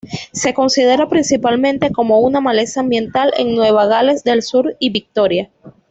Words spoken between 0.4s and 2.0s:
considera principalmente